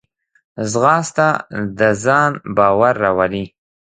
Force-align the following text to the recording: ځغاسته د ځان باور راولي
ځغاسته 0.71 1.27
د 1.77 1.79
ځان 2.03 2.31
باور 2.57 2.93
راولي 3.03 3.45